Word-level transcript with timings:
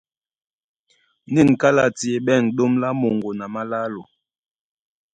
Nîn 1.33 1.49
kálati 1.61 2.07
e 2.15 2.17
ɓɛ̂n 2.25 2.45
ɗóm 2.55 2.73
lá 2.81 2.89
moŋgo 2.99 3.29
na 3.39 3.45
málálo. 3.53 4.01